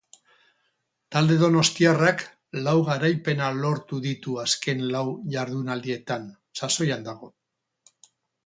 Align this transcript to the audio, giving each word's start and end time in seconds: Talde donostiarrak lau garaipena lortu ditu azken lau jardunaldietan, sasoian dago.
Talde 1.15 1.35
donostiarrak 1.41 2.23
lau 2.69 2.73
garaipena 2.89 3.51
lortu 3.59 3.99
ditu 4.07 4.39
azken 4.45 4.83
lau 4.97 5.05
jardunaldietan, 5.37 6.27
sasoian 6.63 7.07
dago. 7.11 7.31